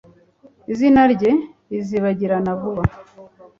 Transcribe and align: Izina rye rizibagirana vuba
Izina 0.71 1.01
rye 1.13 1.31
rizibagirana 1.69 2.51
vuba 2.59 2.83